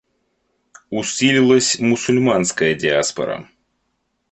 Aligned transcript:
Усилилась 0.89 1.79
мусульманская 1.79 2.73
диаспора. 2.73 3.47